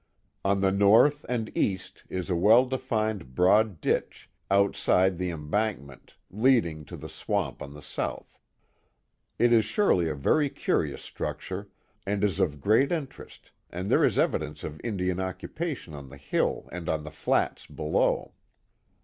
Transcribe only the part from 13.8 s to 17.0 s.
there is evidence of Indian occupation on the hill and